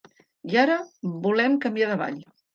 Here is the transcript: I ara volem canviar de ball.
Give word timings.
I 0.53 0.57
ara 0.61 0.77
volem 1.27 1.59
canviar 1.69 1.93
de 1.95 2.01
ball. 2.03 2.19